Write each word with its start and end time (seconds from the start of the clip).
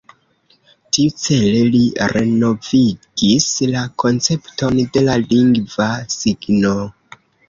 Tiucele 0.95 1.57
li 1.73 1.81
renovigis 2.13 3.45
la 3.73 3.83
koncepton 4.05 4.79
de 4.97 5.05
la 5.09 5.19
lingva 5.27 5.91
signo. 6.15 6.73